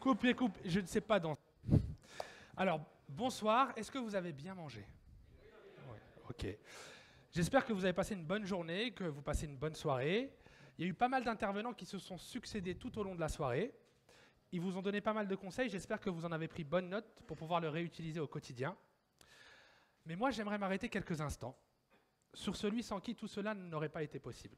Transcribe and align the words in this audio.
Coupez, 0.00 0.32
coupe, 0.32 0.56
je 0.64 0.78
ne 0.78 0.86
sais 0.86 1.00
pas 1.00 1.18
danser. 1.18 1.40
Alors, 2.56 2.80
bonsoir, 3.08 3.72
est-ce 3.76 3.90
que 3.90 3.98
vous 3.98 4.14
avez 4.14 4.32
bien 4.32 4.54
mangé 4.54 4.86
Oui. 5.90 5.98
Ok. 6.30 6.46
J'espère 7.32 7.64
que 7.64 7.72
vous 7.72 7.84
avez 7.84 7.92
passé 7.92 8.14
une 8.14 8.24
bonne 8.24 8.46
journée, 8.46 8.92
que 8.92 9.04
vous 9.04 9.22
passez 9.22 9.46
une 9.46 9.56
bonne 9.56 9.74
soirée. 9.74 10.32
Il 10.78 10.84
y 10.84 10.86
a 10.86 10.90
eu 10.90 10.94
pas 10.94 11.08
mal 11.08 11.24
d'intervenants 11.24 11.74
qui 11.74 11.84
se 11.84 11.98
sont 11.98 12.16
succédés 12.16 12.76
tout 12.76 12.96
au 12.96 13.02
long 13.02 13.16
de 13.16 13.20
la 13.20 13.28
soirée. 13.28 13.74
Ils 14.52 14.60
vous 14.60 14.76
ont 14.76 14.82
donné 14.82 15.00
pas 15.00 15.12
mal 15.12 15.26
de 15.26 15.34
conseils, 15.34 15.68
j'espère 15.68 16.00
que 16.00 16.10
vous 16.10 16.24
en 16.24 16.30
avez 16.30 16.46
pris 16.46 16.62
bonne 16.62 16.88
note 16.88 17.20
pour 17.26 17.36
pouvoir 17.36 17.60
le 17.60 17.68
réutiliser 17.68 18.20
au 18.20 18.28
quotidien. 18.28 18.76
Mais 20.06 20.14
moi, 20.14 20.30
j'aimerais 20.30 20.58
m'arrêter 20.58 20.88
quelques 20.88 21.20
instants 21.20 21.58
sur 22.32 22.54
celui 22.54 22.84
sans 22.84 23.00
qui 23.00 23.16
tout 23.16 23.26
cela 23.26 23.52
n'aurait 23.52 23.88
pas 23.88 24.04
été 24.04 24.20
possible. 24.20 24.56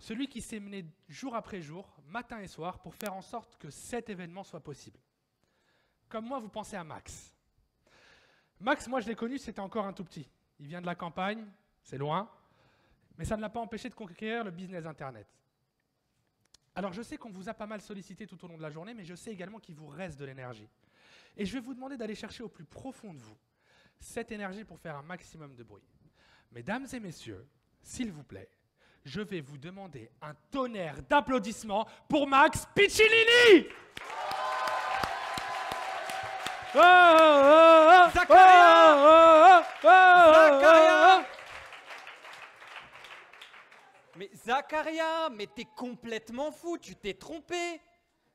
Celui 0.00 0.28
qui 0.28 0.40
s'est 0.40 0.58
mené 0.60 0.86
jour 1.08 1.36
après 1.36 1.60
jour, 1.60 1.86
matin 2.06 2.40
et 2.40 2.48
soir, 2.48 2.80
pour 2.80 2.94
faire 2.94 3.12
en 3.12 3.20
sorte 3.20 3.58
que 3.58 3.68
cet 3.68 4.08
événement 4.08 4.42
soit 4.42 4.60
possible. 4.60 4.98
Comme 6.08 6.26
moi, 6.26 6.38
vous 6.38 6.48
pensez 6.48 6.74
à 6.74 6.82
Max. 6.82 7.34
Max, 8.60 8.88
moi 8.88 9.00
je 9.00 9.08
l'ai 9.08 9.14
connu, 9.14 9.36
c'était 9.36 9.60
encore 9.60 9.86
un 9.86 9.92
tout 9.92 10.04
petit. 10.04 10.26
Il 10.58 10.66
vient 10.66 10.80
de 10.80 10.86
la 10.86 10.94
campagne, 10.94 11.46
c'est 11.82 11.98
loin, 11.98 12.30
mais 13.18 13.26
ça 13.26 13.36
ne 13.36 13.42
l'a 13.42 13.50
pas 13.50 13.60
empêché 13.60 13.90
de 13.90 13.94
conquérir 13.94 14.42
le 14.42 14.50
business 14.50 14.86
Internet. 14.86 15.28
Alors 16.74 16.94
je 16.94 17.02
sais 17.02 17.18
qu'on 17.18 17.30
vous 17.30 17.50
a 17.50 17.54
pas 17.54 17.66
mal 17.66 17.82
sollicité 17.82 18.26
tout 18.26 18.42
au 18.42 18.48
long 18.48 18.56
de 18.56 18.62
la 18.62 18.70
journée, 18.70 18.94
mais 18.94 19.04
je 19.04 19.14
sais 19.14 19.30
également 19.30 19.60
qu'il 19.60 19.74
vous 19.74 19.88
reste 19.88 20.18
de 20.18 20.24
l'énergie. 20.24 20.68
Et 21.36 21.44
je 21.44 21.52
vais 21.52 21.60
vous 21.60 21.74
demander 21.74 21.98
d'aller 21.98 22.14
chercher 22.14 22.42
au 22.42 22.48
plus 22.48 22.64
profond 22.64 23.12
de 23.12 23.20
vous 23.20 23.36
cette 23.98 24.32
énergie 24.32 24.64
pour 24.64 24.78
faire 24.78 24.96
un 24.96 25.02
maximum 25.02 25.54
de 25.54 25.62
bruit. 25.62 25.86
Mesdames 26.52 26.86
et 26.90 27.00
messieurs, 27.00 27.46
s'il 27.82 28.12
vous 28.12 28.24
plaît, 28.24 28.50
je 29.04 29.20
vais 29.20 29.40
vous 29.40 29.58
demander 29.58 30.10
un 30.20 30.34
tonnerre 30.50 31.02
d'applaudissements 31.08 31.86
pour 32.08 32.26
Max 32.26 32.66
Piccinini. 32.74 33.66
Oh, 36.72 36.78
oh, 36.78 36.82
oh, 36.82 38.10
Zacharia 38.14 38.96
oh, 38.96 39.62
oh, 39.62 39.62
oh, 39.84 39.88
oh, 39.88 40.60
Zacharia 40.60 41.26
Mais 44.16 44.30
Zacharia, 44.34 45.30
mais 45.30 45.46
t'es 45.46 45.66
complètement 45.76 46.52
fou, 46.52 46.78
tu 46.78 46.94
t'es 46.94 47.14
trompé. 47.14 47.80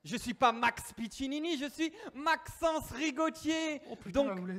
Je 0.04 0.16
suis 0.16 0.34
pas 0.34 0.52
Max 0.52 0.92
Piccinini, 0.92 1.56
je 1.56 1.68
suis 1.68 1.92
Maxence 2.14 2.90
Rigotier. 2.92 3.80
Oh, 3.90 3.96
putain, 3.96 4.24
Donc, 4.24 4.48
la 4.48 4.54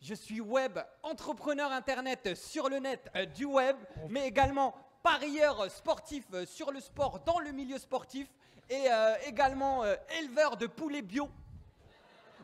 je 0.00 0.14
suis 0.14 0.40
web 0.40 0.78
entrepreneur 1.02 1.70
internet 1.70 2.34
sur 2.34 2.68
le 2.68 2.78
net 2.78 3.08
euh, 3.14 3.24
du 3.24 3.44
web, 3.44 3.76
mais 4.08 4.26
également 4.26 4.74
parieur 5.02 5.70
sportif 5.70 6.24
euh, 6.32 6.46
sur 6.46 6.70
le 6.70 6.80
sport 6.80 7.20
dans 7.20 7.40
le 7.40 7.50
milieu 7.52 7.78
sportif 7.78 8.28
et 8.68 8.90
euh, 8.90 9.14
également 9.26 9.84
euh, 9.84 9.96
éleveur 10.18 10.56
de 10.56 10.66
poulets 10.66 11.02
bio. 11.02 11.28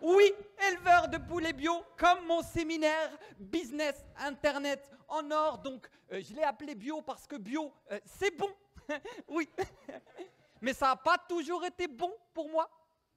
Oui, 0.00 0.32
éleveur 0.68 1.08
de 1.08 1.18
poulets 1.18 1.52
bio, 1.52 1.84
comme 1.96 2.24
mon 2.26 2.42
séminaire 2.42 3.10
business 3.38 4.04
internet 4.18 4.88
en 5.08 5.28
or. 5.30 5.58
Donc, 5.58 5.88
je 6.10 6.34
l'ai 6.34 6.44
appelé 6.44 6.76
bio 6.76 7.02
parce 7.02 7.26
que 7.26 7.34
bio, 7.34 7.72
c'est 8.04 8.30
bon. 8.36 8.50
oui. 9.28 9.48
Mais 10.60 10.72
ça 10.72 10.86
n'a 10.86 10.96
pas 10.96 11.18
toujours 11.18 11.64
été 11.64 11.88
bon 11.88 12.14
pour 12.32 12.48
moi. 12.48 12.70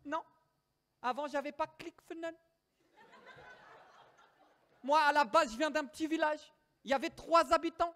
Non? 0.03 0.23
Avant, 1.03 1.27
j'avais 1.27 1.51
pas 1.51 1.67
ClickFunnels. 1.67 2.37
Moi, 4.83 4.99
à 4.99 5.11
la 5.11 5.23
base, 5.23 5.51
je 5.51 5.57
viens 5.57 5.69
d'un 5.69 5.85
petit 5.85 6.07
village. 6.07 6.51
Il 6.83 6.89
y 6.89 6.95
avait 6.95 7.11
trois 7.11 7.53
habitants. 7.53 7.93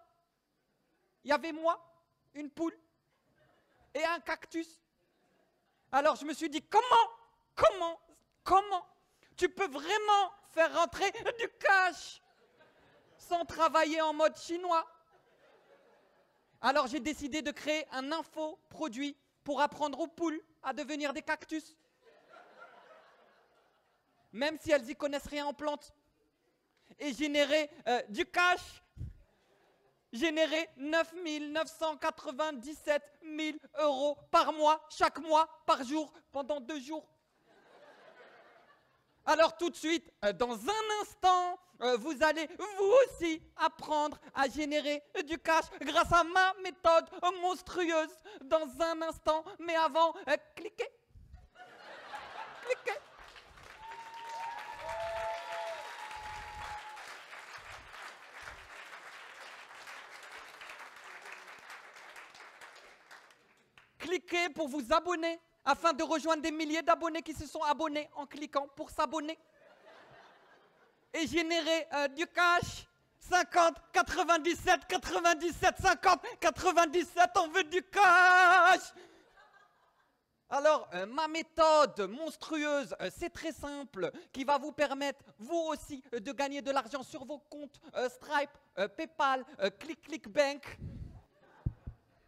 Il 1.26 1.30
y 1.30 1.32
avait 1.32 1.50
moi, 1.50 1.76
une 2.34 2.48
poule 2.48 2.78
et 3.92 4.04
un 4.04 4.20
cactus. 4.20 4.80
Alors, 5.90 6.14
je 6.14 6.24
me 6.24 6.32
suis 6.32 6.48
dit, 6.48 6.62
comment, 6.62 7.10
comment, 7.56 8.00
comment 8.44 8.86
tu 9.36 9.48
peux 9.48 9.66
vraiment 9.66 10.32
faire 10.50 10.72
rentrer 10.72 11.10
du 11.10 11.48
cash 11.58 12.22
sans 13.18 13.44
travailler 13.44 14.00
en 14.00 14.12
mode 14.12 14.38
chinois? 14.38 14.86
Alors, 16.60 16.86
j'ai 16.86 17.00
décidé 17.00 17.42
de 17.42 17.50
créer 17.50 17.88
un 17.90 18.12
infoproduit 18.12 19.16
pour 19.42 19.60
apprendre 19.60 19.98
aux 19.98 20.06
poules 20.06 20.40
à 20.62 20.72
devenir 20.72 21.12
des 21.12 21.22
cactus. 21.22 21.76
Même 24.30 24.56
si 24.60 24.70
elles 24.70 24.84
n'y 24.84 24.94
connaissent 24.94 25.26
rien 25.26 25.46
en 25.46 25.54
plantes 25.54 25.92
et 27.00 27.12
générer 27.12 27.68
euh, 27.88 28.00
du 28.10 28.24
cash. 28.26 28.80
Générer 30.16 30.68
9 30.78 31.14
997 31.52 33.02
000 33.22 33.58
euros 33.80 34.16
par 34.30 34.52
mois, 34.52 34.82
chaque 34.88 35.18
mois, 35.18 35.46
par 35.66 35.84
jour, 35.84 36.10
pendant 36.32 36.58
deux 36.58 36.80
jours. 36.80 37.06
Alors 39.26 39.56
tout 39.56 39.68
de 39.68 39.76
suite, 39.76 40.10
euh, 40.24 40.32
dans 40.32 40.54
un 40.54 41.02
instant, 41.02 41.58
euh, 41.82 41.96
vous 41.98 42.14
allez 42.22 42.48
vous 42.58 42.92
aussi 43.04 43.42
apprendre 43.56 44.18
à 44.32 44.48
générer 44.48 45.02
du 45.26 45.36
cash 45.38 45.64
grâce 45.82 46.12
à 46.12 46.24
ma 46.24 46.54
méthode 46.62 47.10
monstrueuse. 47.42 48.16
Dans 48.42 48.68
un 48.80 49.02
instant, 49.02 49.44
mais 49.58 49.74
avant, 49.74 50.14
euh, 50.28 50.36
cliquez. 50.54 50.88
Cliquez. 52.62 52.98
Cliquez 64.06 64.50
pour 64.50 64.68
vous 64.68 64.92
abonner 64.92 65.40
afin 65.64 65.92
de 65.92 66.04
rejoindre 66.04 66.40
des 66.40 66.52
milliers 66.52 66.80
d'abonnés 66.80 67.22
qui 67.22 67.34
se 67.34 67.44
sont 67.44 67.62
abonnés 67.62 68.08
en 68.14 68.24
cliquant 68.24 68.68
pour 68.76 68.88
s'abonner. 68.88 69.36
Et 71.12 71.26
générer 71.26 71.88
euh, 71.92 72.06
du 72.08 72.24
cash. 72.28 72.86
50, 73.18 73.74
97, 73.92 74.86
97, 74.86 75.74
50, 75.82 76.20
97, 76.38 77.30
on 77.36 77.48
veut 77.48 77.64
du 77.64 77.82
cash. 77.82 78.92
Alors, 80.48 80.88
euh, 80.94 81.06
ma 81.06 81.26
méthode 81.26 82.08
monstrueuse, 82.08 82.94
euh, 83.00 83.10
c'est 83.12 83.30
très 83.30 83.50
simple, 83.50 84.12
qui 84.32 84.44
va 84.44 84.56
vous 84.56 84.70
permettre, 84.70 85.24
vous 85.40 85.66
aussi, 85.72 86.00
de 86.12 86.30
gagner 86.30 86.62
de 86.62 86.70
l'argent 86.70 87.02
sur 87.02 87.24
vos 87.24 87.38
comptes 87.38 87.80
Stripe, 88.08 88.50
PayPal, 88.96 89.44
ClickClickBank. 89.80 90.78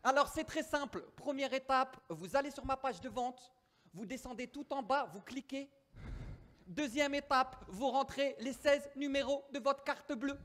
Alors 0.04 0.28
c'est 0.28 0.44
très 0.44 0.62
simple. 0.62 1.02
Première 1.16 1.52
étape, 1.52 1.96
vous 2.08 2.36
allez 2.36 2.50
sur 2.50 2.64
ma 2.64 2.76
page 2.76 3.00
de 3.00 3.08
vente, 3.08 3.52
vous 3.92 4.06
descendez 4.06 4.46
tout 4.46 4.66
en 4.72 4.82
bas, 4.82 5.08
vous 5.12 5.20
cliquez. 5.20 5.70
Deuxième 6.66 7.14
étape, 7.14 7.56
vous 7.68 7.88
rentrez 7.88 8.36
les 8.40 8.52
16 8.52 8.90
numéros 8.96 9.44
de 9.52 9.58
votre 9.58 9.82
carte 9.84 10.12
bleue 10.12 10.38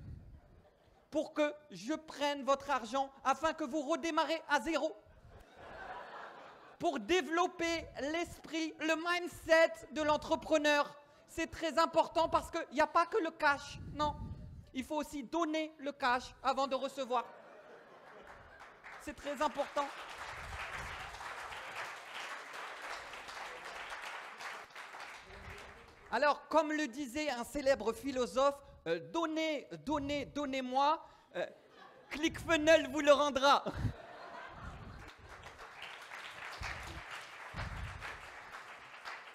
pour 1.12 1.34
que 1.34 1.53
je 1.69 1.94
prenne 1.94 2.44
votre 2.44 2.72
argent 2.72 3.12
afin 3.24 3.53
que 3.53 3.64
vous 3.64 3.81
redémarrez 3.81 4.41
à 4.50 4.59
zéro. 4.62 4.96
Pour 6.80 7.00
développer 7.00 7.88
l'esprit, 8.12 8.74
le 8.80 8.96
mindset 8.96 9.74
de 9.91 10.02
l'entrepreneur. 10.02 10.91
C'est 11.28 11.52
très 11.52 11.78
important 11.78 12.30
parce 12.30 12.50
qu'il 12.50 12.66
n'y 12.74 12.81
a 12.81 12.88
pas 12.88 13.06
que 13.06 13.18
le 13.18 13.31
cash. 13.31 13.80
Non, 13.94 14.16
il 14.74 14.84
faut 14.84 14.96
aussi 14.96 15.24
donner 15.24 15.74
le 15.78 15.91
cash 15.91 16.34
avant 16.41 16.68
de 16.68 16.75
recevoir. 16.75 17.25
C'est 19.03 19.16
très 19.16 19.41
important. 19.41 19.86
Alors, 26.09 26.47
comme 26.47 26.72
le 26.72 26.88
disait 26.88 27.30
un 27.30 27.44
célèbre 27.44 27.91
philosophe, 27.91 28.56
euh, 28.88 29.00
donnez, 29.12 29.68
donnez, 29.86 30.24
donnez-moi, 30.28 31.06
euh, 31.36 31.46
ClickFunnels 32.12 32.88
vous 32.91 33.02
le 33.02 33.12
rendra. 33.12 33.66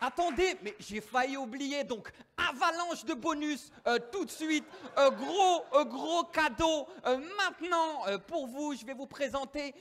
Attendez, 0.00 0.56
mais 0.62 0.76
j'ai 0.78 1.02
failli 1.02 1.36
oublier, 1.36 1.84
donc 1.84 2.10
avalanche 2.50 3.04
de 3.04 3.14
bonus 3.14 3.70
euh, 3.86 3.98
tout 4.12 4.24
de 4.24 4.30
suite, 4.30 4.64
Euh, 4.96 5.10
gros, 5.10 5.64
gros 5.84 6.24
cadeau. 6.24 6.88
Euh, 7.06 7.18
maintenant, 7.36 8.06
euh, 8.08 8.18
pour 8.18 8.46
vous, 8.46 8.74
je 8.74 8.84
vais 8.84 8.94
vous 8.94 9.06
présenter 9.06 9.74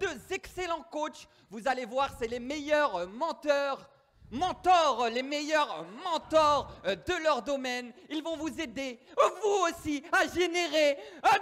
deux 0.00 0.16
excellents 0.34 0.84
coachs. 0.90 1.26
Vous 1.50 1.66
allez 1.66 1.84
voir, 1.86 2.10
c'est 2.18 2.28
les 2.28 2.38
meilleurs 2.40 3.08
menteurs 3.08 3.88
mentors, 4.32 5.08
les 5.08 5.22
meilleurs 5.24 5.84
mentors 6.04 6.70
de 6.84 7.22
leur 7.24 7.42
domaine. 7.42 7.92
Ils 8.08 8.22
vont 8.22 8.36
vous 8.36 8.60
aider, 8.60 9.00
vous 9.42 9.66
aussi, 9.68 10.04
à 10.12 10.28
générer 10.28 10.96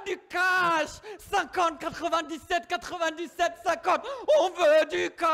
du 0.06 0.18
cash. 0.28 1.00
50, 1.30 1.78
97, 1.78 2.66
97, 2.66 3.52
50. 3.64 4.00
On 4.40 4.48
veut 4.50 4.86
du 4.90 5.10
cash. 5.10 5.28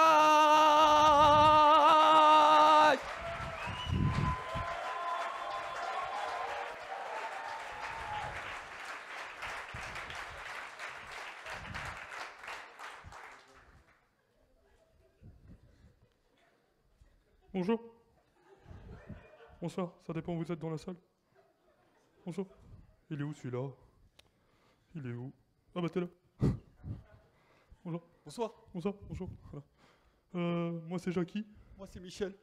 Bonjour. 17.55 17.81
Bonsoir, 19.63 19.93
ça 20.05 20.13
dépend 20.13 20.35
où 20.35 20.39
vous 20.39 20.51
êtes 20.51 20.59
dans 20.59 20.71
la 20.71 20.77
salle. 20.77 20.97
Bonsoir. 22.27 22.49
Il 23.09 23.21
est 23.21 23.23
où 23.23 23.33
celui-là? 23.33 23.69
Il 24.97 25.07
est 25.07 25.13
où? 25.13 25.33
Ah 25.73 25.81
bah 25.81 25.89
t'es 25.89 26.01
là. 26.01 26.09
Bonjour, 27.85 28.03
Bonsoir, 28.25 28.53
bonsoir, 28.75 28.95
bonjour. 29.09 29.31
Voilà. 29.53 29.65
Euh, 30.35 30.81
moi 30.89 30.99
c'est 30.99 31.13
Jackie. 31.13 31.47
moi 31.79 31.87
c'est 31.87 32.01
Michel. 32.01 32.35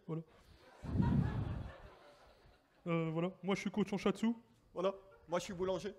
Euh, 2.87 3.09
voilà, 3.11 3.31
moi 3.43 3.55
je 3.55 3.59
suis 3.59 3.69
coach 3.69 3.91
en 3.91 3.97
Shatsu. 3.97 4.33
Voilà, 4.73 4.93
moi 5.27 5.39
je 5.39 5.43
suis 5.43 5.53
boulanger. 5.53 5.93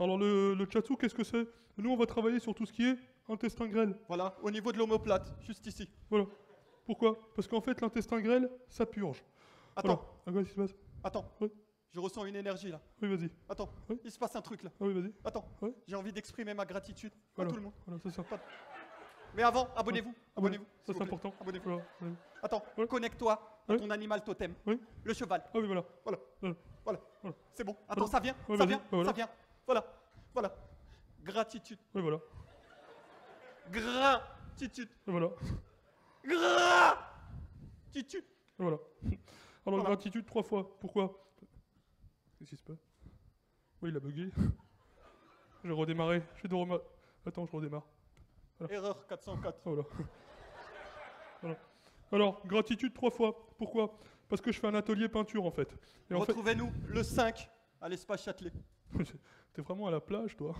Alors 0.00 0.16
le, 0.16 0.54
le 0.54 0.66
Chatsu, 0.70 0.96
qu'est-ce 0.96 1.14
que 1.14 1.24
c'est? 1.24 1.46
Nous 1.76 1.90
on 1.90 1.96
va 1.98 2.06
travailler 2.06 2.38
sur 2.38 2.54
tout 2.54 2.64
ce 2.64 2.72
qui 2.72 2.86
est 2.86 2.96
intestin 3.28 3.66
grêle. 3.66 3.98
Voilà, 4.08 4.34
au 4.42 4.50
niveau 4.50 4.72
de 4.72 4.78
l'omoplate, 4.78 5.30
juste 5.42 5.66
ici. 5.66 5.90
Voilà. 6.08 6.24
Pourquoi? 6.88 7.18
Parce 7.34 7.46
qu'en 7.46 7.60
fait 7.60 7.78
l'intestin 7.82 8.18
grêle, 8.18 8.50
ça 8.70 8.86
purge. 8.86 9.22
Attends, 9.76 9.96
Voilà. 9.96 10.08
Ah, 10.26 10.32
qu'est-ce 10.32 10.48
qui 10.48 10.54
se 10.54 10.72
passe? 10.72 10.74
Attends. 11.04 11.30
Oui. 11.38 11.52
Je 11.92 12.00
ressens 12.00 12.24
une 12.24 12.36
énergie 12.36 12.70
là. 12.70 12.80
Oui, 13.02 13.14
vas-y. 13.14 13.30
Attends, 13.46 13.68
Oui. 13.90 14.00
il 14.04 14.10
se 14.10 14.18
passe 14.18 14.34
un 14.36 14.40
truc 14.40 14.62
là. 14.62 14.70
Ah 14.80 14.84
oui, 14.86 14.94
vas-y. 14.94 15.12
Attends, 15.22 15.44
Oui. 15.60 15.74
j'ai 15.86 15.96
envie 15.96 16.14
d'exprimer 16.14 16.54
ma 16.54 16.64
gratitude 16.64 17.12
à 17.36 17.44
tout 17.44 17.56
le 17.56 17.60
monde. 17.60 17.74
Voilà, 17.86 18.00
c'est 18.02 18.10
ça. 18.10 18.24
Mais 19.34 19.42
avant, 19.42 19.68
abonnez-vous. 19.76 20.14
Abonnez-vous. 20.34 20.64
Ça 20.86 20.94
c'est 20.94 21.02
important. 21.02 21.34
Abonnez-vous. 21.42 21.68
Voilà. 21.68 21.84
Attends, 22.42 22.62
connecte-toi 22.88 23.38
à 23.68 23.76
ton 23.76 23.90
animal 23.90 24.24
totem. 24.24 24.54
Oui. 24.66 24.80
Le 25.04 25.12
cheval. 25.12 25.42
Ah 25.44 25.58
oui, 25.58 25.66
voilà. 25.66 25.84
Voilà. 26.04 26.18
Voilà. 26.84 27.00
C'est 27.52 27.64
bon. 27.64 27.76
Attends, 27.86 28.06
ça 28.06 28.18
vient. 28.18 28.34
Ça 28.56 28.64
vient. 28.64 28.80
Ça 29.04 29.12
vient. 29.12 29.28
Voilà. 29.66 29.84
Voilà. 30.32 30.54
Gratitude. 31.22 31.78
Oui, 31.94 32.00
voilà. 32.00 32.18
Gratitude. 33.70 34.88
Voilà. 35.06 35.28
Gratitude. 36.28 38.24
Voilà. 38.58 38.78
Alors, 39.66 39.80
Voilà. 39.80 39.84
gratitude 39.84 40.26
trois 40.26 40.42
fois. 40.42 40.78
Pourquoi? 40.80 41.24
Qu'est-ce 42.38 42.50
qui 42.50 42.56
se 42.56 42.62
passe? 42.62 42.78
Oui, 43.82 43.90
il 43.90 43.96
a 43.96 44.00
bugué. 44.00 44.30
Je 45.64 45.68
vais 45.68 45.74
redémarrer. 45.74 46.22
Je 46.36 46.48
vais 46.48 46.80
Attends, 47.26 47.46
je 47.46 47.52
redémarre. 47.52 47.86
Erreur 48.70 49.06
404. 49.06 49.60
Voilà. 49.64 49.82
voilà. 51.42 51.56
Alors, 52.12 52.46
gratitude 52.46 52.94
trois 52.94 53.10
fois. 53.10 53.36
Pourquoi? 53.58 53.98
Parce 54.28 54.40
que 54.40 54.52
je 54.52 54.58
fais 54.60 54.66
un 54.66 54.74
atelier 54.74 55.08
peinture 55.08 55.44
en 55.44 55.50
fait. 55.50 55.68
Et 56.10 56.14
en 56.14 56.20
fait, 56.20 56.32
Retrouvez-nous 56.32 56.72
le 56.86 57.02
5 57.02 57.50
à 57.80 57.88
l'espace 57.88 58.22
Châtelet. 58.24 58.52
t'es 59.52 59.62
vraiment 59.62 59.86
à 59.86 59.90
la 59.90 60.00
plage, 60.00 60.36
toi. 60.36 60.54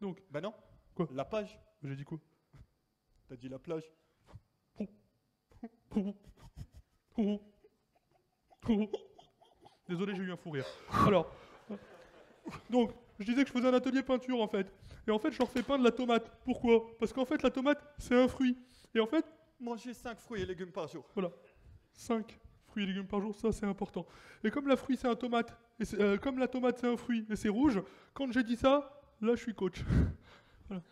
Donc, 0.00 0.22
Ben 0.30 0.40
non. 0.42 0.54
Quoi? 0.94 1.08
La 1.12 1.24
page. 1.24 1.58
j'ai 1.82 1.96
dit 1.96 2.04
quoi? 2.04 2.18
T'as 3.28 3.36
dit 3.36 3.48
la 3.48 3.58
plage. 3.58 3.90
Désolé, 9.88 10.14
j'ai 10.14 10.22
eu 10.22 10.32
un 10.32 10.36
fou 10.36 10.50
rire. 10.50 10.66
Alors, 11.06 11.30
donc, 12.70 12.92
je 13.18 13.24
disais 13.24 13.42
que 13.42 13.48
je 13.48 13.52
faisais 13.52 13.68
un 13.68 13.74
atelier 13.74 14.02
peinture 14.02 14.40
en 14.40 14.48
fait. 14.48 14.72
Et 15.06 15.10
en 15.10 15.18
fait, 15.18 15.30
je 15.30 15.38
leur 15.38 15.50
fais 15.50 15.62
peindre 15.62 15.84
la 15.84 15.92
tomate. 15.92 16.30
Pourquoi? 16.44 16.86
Parce 16.98 17.12
qu'en 17.12 17.24
fait, 17.24 17.42
la 17.42 17.50
tomate, 17.50 17.82
c'est 17.98 18.16
un 18.16 18.28
fruit. 18.28 18.56
Et 18.94 19.00
en 19.00 19.06
fait, 19.06 19.24
Mangez 19.60 19.94
5 19.94 20.18
fruits 20.18 20.42
et 20.42 20.46
légumes 20.46 20.72
par 20.72 20.88
jour. 20.88 21.04
5 21.92 22.38
fruits 22.66 22.84
et 22.84 22.86
légumes 22.86 23.06
par 23.06 23.20
jour, 23.20 23.34
ça 23.34 23.52
c'est 23.52 23.66
important. 23.66 24.06
Et 24.42 24.50
comme 24.50 24.66
la 24.66 24.76
fruit 24.76 24.96
c'est 24.96 25.08
un 25.08 25.14
tomate, 25.14 25.56
et 25.80 25.84
euh, 25.94 26.18
comme 26.18 26.38
la 26.38 26.48
tomate 26.48 26.78
c'est 26.78 26.88
un 26.88 26.96
fruit 26.96 27.24
et 27.30 27.36
c'est 27.36 27.48
rouge, 27.48 27.80
quand 28.12 28.30
j'ai 28.32 28.42
dit 28.42 28.56
ça, 28.56 29.00
là 29.20 29.34
je 29.36 29.42
suis 29.42 29.54
coach. 29.54 29.82
Voilà. 30.68 30.82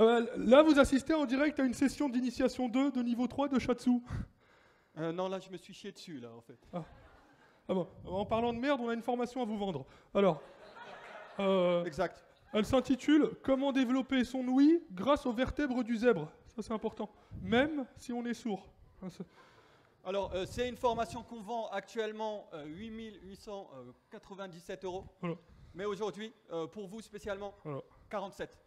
Euh, 0.00 0.26
là 0.36 0.62
vous 0.62 0.78
assistez 0.78 1.14
en 1.14 1.24
direct 1.26 1.58
à 1.60 1.64
une 1.64 1.74
session 1.74 2.08
d'initiation 2.08 2.68
2 2.68 2.90
de 2.92 3.02
niveau 3.02 3.26
3 3.26 3.48
de 3.48 3.58
Shatsu. 3.58 4.00
Euh, 4.98 5.12
non, 5.12 5.28
là, 5.28 5.38
je 5.38 5.48
me 5.50 5.56
suis 5.56 5.72
chié 5.72 5.92
dessus, 5.92 6.18
là, 6.18 6.30
en 6.36 6.40
fait. 6.40 6.58
Ah 6.72 6.82
bon, 7.68 7.86
en 8.04 8.26
parlant 8.26 8.52
de 8.52 8.58
merde, 8.58 8.80
on 8.82 8.88
a 8.88 8.94
une 8.94 9.02
formation 9.02 9.40
à 9.40 9.44
vous 9.44 9.56
vendre. 9.56 9.86
Alors, 10.14 10.42
euh, 11.38 11.84
Exact. 11.84 12.24
Elle 12.52 12.66
s'intitule 12.66 13.30
Comment 13.44 13.70
développer 13.72 14.24
son 14.24 14.40
ouïe 14.48 14.82
grâce 14.90 15.24
aux 15.26 15.32
vertèbres 15.32 15.84
du 15.84 15.96
zèbre. 15.96 16.28
Ça, 16.48 16.62
c'est 16.62 16.72
important. 16.72 17.08
Même 17.42 17.86
si 17.96 18.12
on 18.12 18.24
est 18.26 18.34
sourd. 18.34 18.66
C'est- 19.08 19.22
Alors, 20.04 20.32
euh, 20.34 20.44
c'est 20.46 20.68
une 20.68 20.76
formation 20.76 21.22
qu'on 21.22 21.40
vend 21.42 21.68
actuellement 21.68 22.48
euh, 22.54 22.64
8897 22.66 24.84
euros. 24.84 25.04
Voilà. 25.20 25.36
Mais 25.74 25.84
aujourd'hui, 25.84 26.32
euh, 26.52 26.66
pour 26.66 26.88
vous 26.88 27.00
spécialement, 27.00 27.54
Voilà. 27.62 27.80
47. 28.08 28.58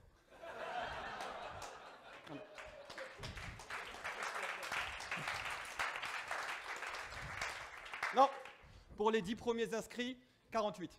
Non, 8.15 8.29
pour 8.95 9.12
les 9.12 9.22
10 9.22 9.36
premiers 9.36 9.74
inscrits, 9.74 10.18
48. 10.51 10.92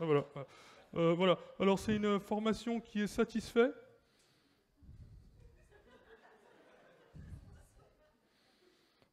Ah, 0.00 0.04
voilà. 0.04 0.24
Euh, 0.94 1.14
voilà. 1.14 1.38
Alors, 1.58 1.78
c'est 1.78 1.96
une 1.96 2.20
formation 2.20 2.80
qui 2.80 3.02
est 3.02 3.06
satisfait. 3.06 3.72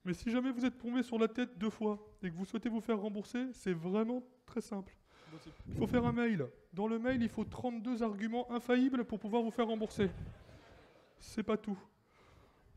Mais 0.03 0.13
si 0.13 0.31
jamais 0.31 0.51
vous 0.51 0.65
êtes 0.65 0.77
tombé 0.79 1.03
sur 1.03 1.19
la 1.19 1.27
tête 1.27 1.57
deux 1.57 1.69
fois 1.69 2.00
et 2.23 2.29
que 2.29 2.35
vous 2.35 2.45
souhaitez 2.45 2.69
vous 2.69 2.81
faire 2.81 3.00
rembourser, 3.00 3.47
c'est 3.53 3.74
vraiment 3.74 4.24
très 4.45 4.62
simple. 4.62 4.95
Il 5.69 5.75
faut 5.75 5.88
faire 5.88 6.06
un 6.06 6.12
mail. 6.12 6.47
Dans 6.74 6.88
le 6.88 7.00
mail, 7.00 7.21
il 7.21 7.29
faut 7.29 7.44
32 7.44 8.01
arguments 8.03 8.51
infaillibles 8.51 9.06
pour 9.06 9.19
pouvoir 9.19 9.44
vous 9.44 9.51
faire 9.51 9.67
rembourser. 9.67 10.09
C'est 11.19 11.44
pas 11.44 11.57
tout. 11.57 11.77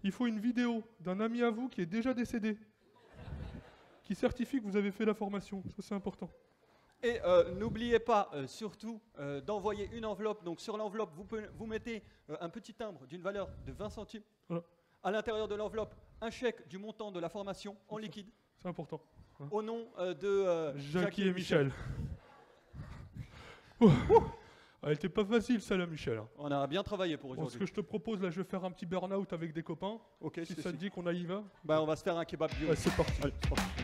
Il 0.02 0.12
faut 0.12 0.26
une 0.26 0.38
vidéo 0.38 0.84
d'un 1.00 1.18
ami 1.20 1.42
à 1.42 1.50
vous 1.50 1.68
qui 1.68 1.80
est 1.80 1.86
déjà 1.86 2.12
décédé, 2.12 2.58
qui 4.04 4.14
certifie 4.14 4.60
que 4.60 4.64
vous 4.66 4.76
avez 4.76 4.92
fait 4.92 5.04
la 5.04 5.14
formation. 5.14 5.62
Ça, 5.74 5.82
c'est 5.82 5.94
important. 5.94 6.30
Et 7.02 7.20
euh, 7.24 7.52
n'oubliez 7.56 7.98
pas 7.98 8.30
euh, 8.32 8.46
surtout 8.46 9.00
euh, 9.18 9.40
d'envoyer 9.40 9.90
une 9.92 10.06
enveloppe. 10.06 10.42
Donc 10.44 10.60
sur 10.60 10.76
l'enveloppe, 10.76 11.10
vous, 11.56 11.66
mettez 11.66 12.02
un 12.40 12.48
petit 12.48 12.72
timbre 12.72 13.04
d'une 13.06 13.20
valeur 13.20 13.48
de 13.66 13.72
20 13.72 13.90
centimes. 13.90 14.22
Voilà. 14.48 14.62
À 15.02 15.10
l'intérieur 15.10 15.48
de 15.48 15.54
l'enveloppe, 15.54 15.94
un 16.20 16.30
chèque 16.30 16.66
du 16.68 16.78
montant 16.78 17.10
de 17.10 17.20
la 17.20 17.28
formation 17.28 17.76
en 17.88 17.98
liquide 17.98 18.30
C'est 18.58 18.68
important. 18.68 19.00
au 19.50 19.60
nom 19.62 19.86
de 19.98 20.72
Jackie 20.78 21.28
et 21.28 21.32
Michel. 21.32 21.70
Ah, 23.82 23.86
Elle 24.88 24.92
était 24.92 25.08
pas 25.08 25.24
facile, 25.24 25.60
celle-là, 25.60 25.86
Michel. 25.86 26.18
hein. 26.18 26.28
On 26.38 26.50
a 26.50 26.66
bien 26.66 26.82
travaillé 26.82 27.16
pour 27.16 27.30
Bon, 27.30 27.36
ce 27.36 27.40
aujourd'hui. 27.40 27.58
que 27.60 27.66
je 27.66 27.72
te 27.74 27.80
propose, 27.80 28.22
là, 28.22 28.30
je 28.30 28.40
vais 28.40 28.48
faire 28.48 28.64
un 28.64 28.70
petit 28.70 28.86
burn-out 28.86 29.32
avec 29.32 29.52
des 29.52 29.62
copains. 29.62 29.98
Ok, 30.20 30.40
Si 30.44 30.54
ça 30.54 30.72
te 30.72 30.76
dit 30.76 30.90
qu'on 30.90 31.06
aille 31.06 31.20
y 31.22 31.26
va 31.26 31.42
Bah, 31.64 31.82
on 31.82 31.86
va 31.86 31.96
se 31.96 32.02
faire 32.02 32.16
un 32.16 32.24
kebab 32.24 32.50
bio. 32.54 32.68
Ouais, 32.68 32.76
c'est 32.76 32.94
parti. 32.94 33.12
Allez, 33.22 33.32
c'est 33.42 33.48
parti. 33.48 33.83